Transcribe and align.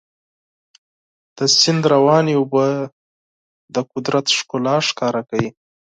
د 1.37 1.39
سیند 1.57 1.83
روانې 1.93 2.33
اوبه 2.39 2.65
د 3.73 3.75
قدرت 3.91 4.25
ښکلا 4.37 4.75
ښکاره 4.87 5.21
کوي. 5.29 5.49